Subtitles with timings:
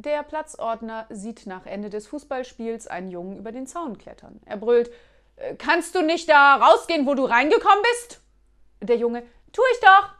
[0.00, 4.40] Der Platzordner sieht nach Ende des Fußballspiels einen Jungen über den Zaun klettern.
[4.46, 4.92] Er brüllt:
[5.34, 8.20] äh, Kannst du nicht da rausgehen, wo du reingekommen bist?
[8.80, 10.17] Der Junge: Tu ich doch!